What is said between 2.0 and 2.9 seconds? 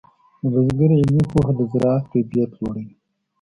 کیفیت لوړوي.